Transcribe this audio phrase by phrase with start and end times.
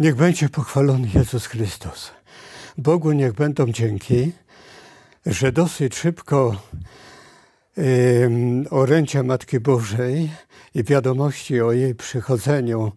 [0.00, 2.10] Niech będzie pochwalony Jezus Chrystus.
[2.78, 4.32] Bogu niech będą dzięki,
[5.26, 6.56] że dosyć szybko
[8.70, 10.30] orędzia Matki Bożej
[10.74, 12.92] i wiadomości o jej przychodzeniu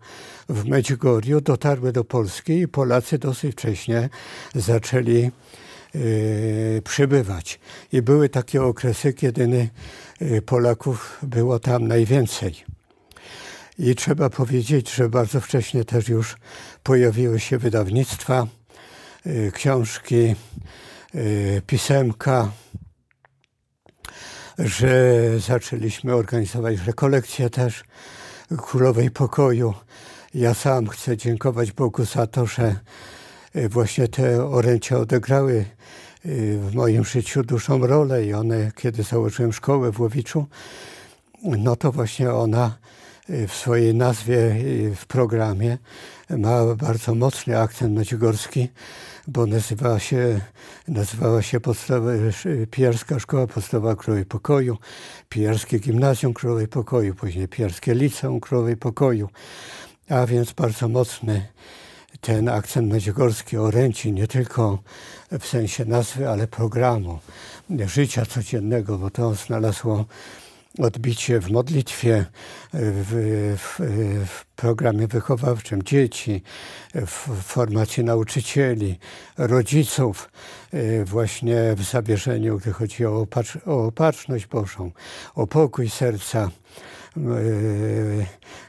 [0.49, 4.09] w Medjugorju dotarły do Polski i Polacy dosyć wcześnie
[4.55, 5.31] zaczęli
[5.95, 7.59] y, przybywać.
[7.91, 9.70] I były takie okresy, kiedy
[10.21, 12.72] y, Polaków było tam najwięcej.
[13.80, 16.36] I trzeba powiedzieć, że bardzo wcześnie też już
[16.84, 18.48] pojawiły się wydawnictwa,
[19.27, 20.36] y, książki,
[21.68, 22.52] pisemka,
[24.59, 27.84] że zaczęliśmy organizować rekolekcje też
[28.58, 29.74] Królowej Pokoju.
[30.34, 32.76] Ja sam chcę dziękować Bogu za to, że
[33.54, 35.66] e, właśnie te oręcia odegrały
[36.26, 40.46] w moim życiu dużą rolę i one, kiedy założyłem szkołę w Łowiczu,
[41.44, 42.77] no to właśnie ona
[43.30, 44.55] w swojej nazwie
[44.95, 45.77] w programie.
[46.29, 48.70] Ma bardzo mocny akcent medjugorski,
[49.27, 50.41] bo nazywała się,
[50.88, 52.12] nazywała się podstawa,
[53.20, 54.77] Szkoła Podstawowa Królowej Pokoju,
[55.30, 59.30] Pijarskie Gimnazjum Królowej Pokoju, później Pijarskie Liceum Królowej Pokoju,
[60.10, 61.48] a więc bardzo mocny
[62.21, 64.80] ten akcent medjugorski oręci, nie tylko
[65.40, 67.19] w sensie nazwy, ale programu,
[67.85, 70.06] życia codziennego, bo to znalazło
[70.79, 72.25] odbicie w modlitwie,
[72.74, 73.79] w, w,
[74.28, 76.44] w, programie wychowawczym dzieci,
[76.96, 79.00] w formacji nauczycieli,
[79.38, 80.31] rodziców,
[80.72, 84.91] e, właśnie w zabierzeniu, gdy chodzi o, opatrz, o opatrzność Bożą,
[85.35, 86.52] o pokój serca,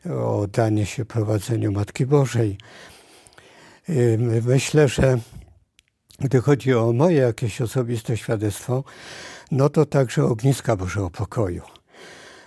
[0.07, 2.59] e, o oddanie się prowadzeniu Matki Bożej.
[3.89, 3.93] E,
[4.43, 5.19] myślę, że
[6.21, 8.85] gdy chodzi o moje jakieś osobiste świadectwo,
[9.51, 11.74] no to także ogniska Bożego Pokoju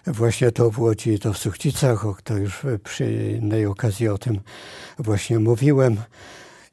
[0.08, 4.40] Właśnie to w Łodzi, to w Suchcicach, to już przy innej okazji o tym
[5.00, 5.98] właśnie mówiłem.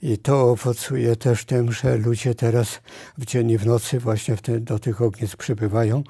[0.02, 2.80] I to owocuje też tym, że ludzie teraz
[3.18, 6.02] w dzień i w nocy właśnie te, do tych ognisk przybywają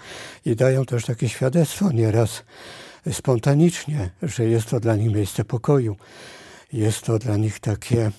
[0.44, 2.44] i dają też takie świadectwo nieraz
[3.12, 5.96] spontanicznie, że jest to dla nich miejsce pokoju.
[6.74, 8.10] Jest to dla nich takie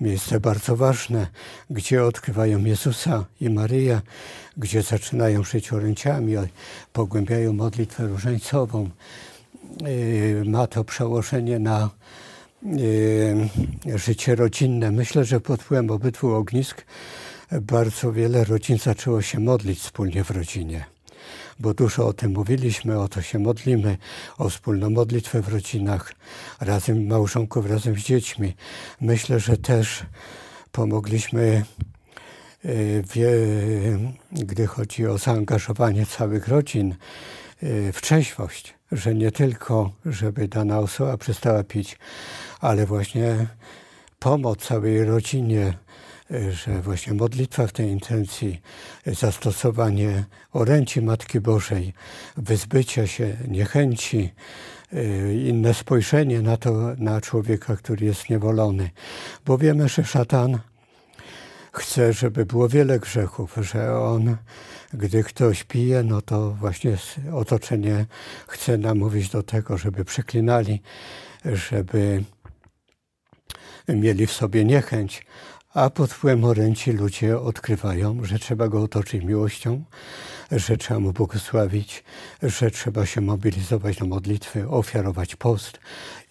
[0.00, 1.26] miejsce bardzo ważne,
[1.70, 4.00] gdzie odkrywają Jezusa i Maryję,
[4.56, 6.34] gdzie zaczynają żyć oręciami,
[6.92, 8.90] pogłębiają modlitwę różańcową.
[9.80, 11.90] Yy, ma to przełożenie na
[12.62, 14.90] yy, życie rodzinne.
[14.90, 16.84] Myślę, że pod wpływem obydwu ognisk
[17.60, 20.91] bardzo wiele rodzin zaczęło się modlić wspólnie w rodzinie
[21.60, 23.96] bo dużo o tym mówiliśmy, o to się modlimy,
[24.38, 26.12] o wspólną modlitwę w rodzinach,
[26.60, 28.54] razem małżonków, razem z dziećmi.
[29.00, 30.02] Myślę, że też
[30.72, 31.64] pomogliśmy
[32.64, 32.68] e,
[33.02, 33.30] wie,
[34.32, 36.94] gdy chodzi o zaangażowanie całych rodzin
[37.62, 41.98] e, w trzeźwość, że nie tylko, żeby dana osoba przestała pić,
[42.60, 43.46] ale właśnie
[44.18, 45.74] pomoc całej rodzinie
[46.50, 48.60] że właśnie modlitwa w tej intencji,
[49.06, 51.92] zastosowanie oręci Matki Bożej,
[52.36, 54.32] wyzbycia się niechęci,
[54.92, 58.90] y, inne spojrzenie na to, na człowieka, który jest niewolony.
[59.46, 60.58] Bo wiemy, że szatan
[61.72, 64.36] chce, żeby było wiele grzechów, że on,
[64.94, 66.96] gdy ktoś pije, no to właśnie
[67.32, 68.06] otoczenie
[68.48, 70.82] chce namówić do tego, żeby przeklinali,
[71.44, 72.24] żeby
[73.88, 75.26] mieli w sobie niechęć,
[75.74, 79.84] a pod wpływem oręci ludzie odkrywają, że trzeba go otoczyć miłością,
[80.50, 82.04] że trzeba mu błogosławić,
[82.42, 85.80] że trzeba się mobilizować na modlitwy, ofiarować post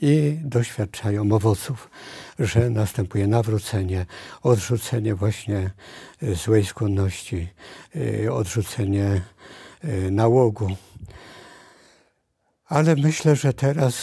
[0.02, 1.90] i doświadczają owoców,
[2.40, 4.06] że następuje nawrócenie,
[4.44, 5.72] odrzucenie właśnie
[6.22, 7.48] e, złej skłonności,
[8.26, 9.22] e, odrzucenie
[9.84, 10.76] e, nałogu.
[12.66, 13.96] Ale myślę, że teraz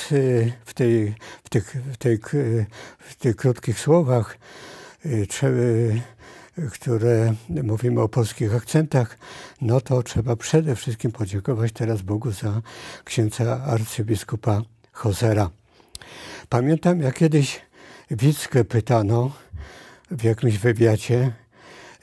[0.65, 2.19] w, tej, w, tych, w, tej,
[2.99, 4.39] w tych krótkich słowach
[6.73, 9.19] które mówimy o polskich akcentach,
[9.61, 12.63] no to trzeba przede wszystkim podziękować teraz Bogu za
[13.05, 14.63] księdza arcybiskupa
[14.93, 15.51] Hozera.
[16.49, 17.61] Pamiętam, jak kiedyś
[18.11, 19.31] Wickę pytano
[20.11, 21.33] w jakimś wywiadzie,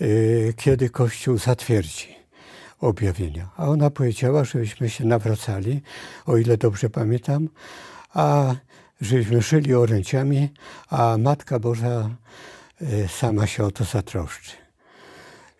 [0.01, 2.15] y, kiedy Kościół zatwierdzi
[2.79, 3.49] objawienia.
[3.57, 5.81] A ona powiedziała, żebyśmy się nawracali,
[6.25, 7.49] o ile dobrze pamiętam,
[8.13, 8.55] a
[9.01, 10.49] żebyśmy żyli oręciami,
[10.89, 12.54] a Matka Boża Y,
[13.07, 14.51] sama się o to zatroszczy.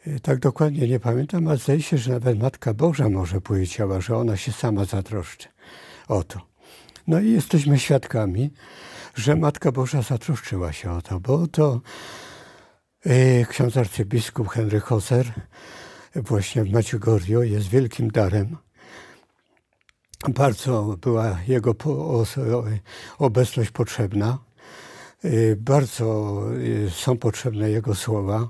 [0.07, 4.17] Y, tak dokładnie nie pamiętam, ale zdaje się, że nawet Matka Boża może powiedziała, że
[4.17, 5.47] ona się sama zatroszczy
[6.07, 6.41] o to.
[7.07, 8.53] No i jesteśmy świadkami,
[9.15, 11.81] że Matka Boża zatroszczyła się o to, bo to
[13.05, 15.33] yy, ksiądz arcybiskup Henry Hoser
[16.15, 18.57] właśnie w Maciugorju jest wielkim darem.
[20.29, 21.75] Bardzo była jego
[23.17, 24.44] obecność potrzebna Y,
[25.57, 28.49] Bardzo y, są potrzebne Jego słowa,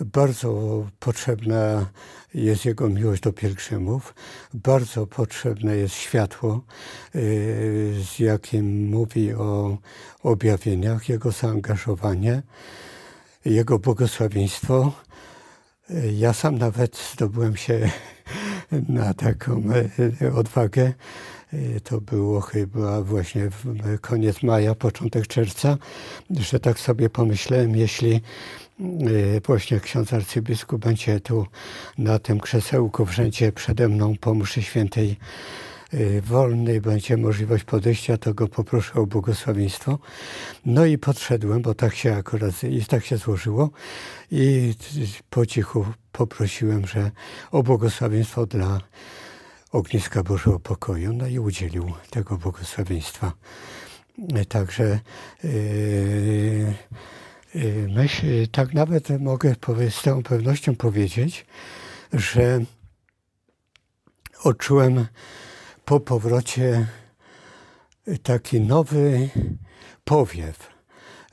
[0.00, 1.86] bardzo potrzebna
[2.34, 4.14] jest Jego miłość do pielgrzymów,
[4.54, 6.64] bardzo potrzebne jest światło,
[7.14, 9.78] y, z jakim mówi o
[10.22, 12.42] objawieniach, Jego zaangażowanie,
[13.44, 14.92] Jego błogosławieństwo.
[15.90, 17.90] Y, Ja sam nawet zdobyłem się
[18.88, 19.62] na taką
[20.22, 20.92] e, odwagę.
[21.54, 25.78] Y, To było chyba właśnie w- koniec maja, początek czerwca,
[26.30, 28.20] że tak sobie pomyślałem, jeśli
[29.46, 31.46] właśnie ksiądz arcybiskup będzie tu
[31.98, 35.16] na tym krzesełku w rzędzie przede mną po mszy świętej
[35.94, 39.98] y, wolnej, będzie możliwość podejścia, to go poproszę o błogosławieństwo.
[40.64, 43.70] No i podszedłem, bo tak się akurat i tak się złożyło
[44.30, 44.74] i
[45.30, 47.10] po cichu poprosiłem, że
[47.50, 48.80] o błogosławieństwo dla
[49.72, 53.32] ogniska Bożego Pokoju, no i udzielił tego błogosławieństwa.
[54.48, 55.00] Także
[55.44, 56.74] yy,
[57.54, 59.54] yy, myśl, tak nawet mogę
[59.90, 61.46] z całą pewnością powiedzieć,
[62.12, 62.60] że
[64.42, 65.06] odczułem
[65.86, 66.86] po powrocie
[68.22, 69.28] taki nowy
[70.04, 70.70] powiew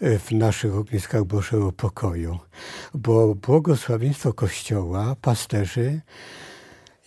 [0.01, 2.39] w naszych ogniskach Bożego Pokoju,
[2.93, 6.01] bo błogosławieństwo Kościoła, pasterzy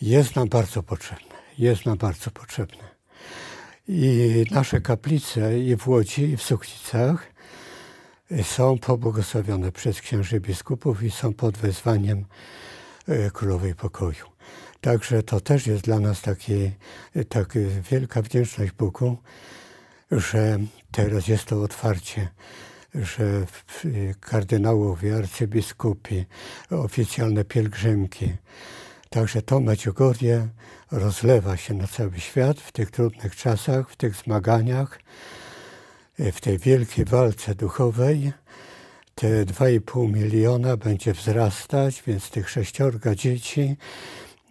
[0.01, 1.35] jest nam bardzo potrzebne.
[1.57, 2.83] Jest nam bardzo potrzebne.
[3.87, 7.27] I nasze kaplice i w Łodzi, i w Suchnicach
[8.43, 12.25] są pobłogosławione przez księży biskupów i są pod wezwaniem
[13.33, 14.36] Królowej Pokoju.
[14.81, 16.71] Także to też jest dla nas taki,
[17.29, 17.59] taka
[17.91, 19.17] wielka wdzięczność Bogu,
[20.11, 20.59] że
[20.91, 22.27] teraz jest to otwarcie,
[22.95, 23.45] że
[24.19, 26.25] kardynałowie, arcybiskupi,
[26.69, 28.33] oficjalne pielgrzymki,
[29.09, 30.47] Także to Medjugorje
[30.91, 34.99] rozlewa się na cały świat w tych trudnych czasach, w tych zmaganiach,
[36.19, 38.31] w tej wielkiej walce duchowej.
[39.15, 43.77] Te 2,5 miliona będzie wzrastać, więc tych sześciorga dzieci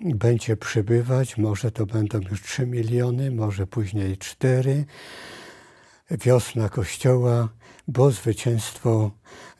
[0.00, 1.37] będzie przybywać.
[1.38, 4.84] Może to będą już 3 miliony, może później 4.
[6.10, 7.48] Wiosna Kościoła,
[7.88, 9.10] bo zwycięstwo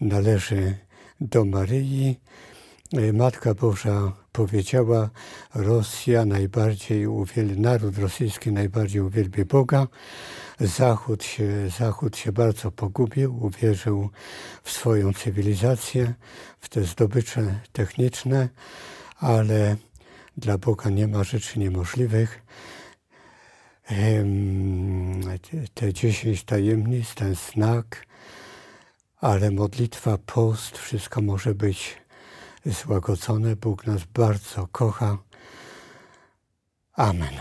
[0.01, 0.75] należy
[1.21, 2.21] do Maryi.
[3.13, 5.11] Matka Boża powiedziała,
[5.55, 9.87] Rosja najbardziej uwielbia, naród rosyjski najbardziej uwielbia Boga.
[10.61, 14.11] Zachód się, Zachód się bardzo pogubił, uwierzył
[14.63, 16.15] w swoją cywilizację,
[16.61, 18.49] w te zdobycze techniczne,
[19.17, 19.77] ale
[20.37, 22.43] dla Boga nie ma rzeczy niemożliwych.
[23.87, 28.07] Em, te- Te dziesięć tajemnic, ten znak,
[29.21, 31.97] ale modlitwa, post, wszystko może być
[32.67, 33.57] złagodzone.
[33.57, 35.19] Bóg nas bardzo kocha.
[36.93, 37.35] Amen.